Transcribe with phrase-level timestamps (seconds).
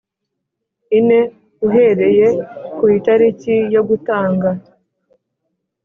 [0.97, 1.19] ine
[1.67, 2.27] uhereye
[2.77, 4.49] ku itariki yo gutanga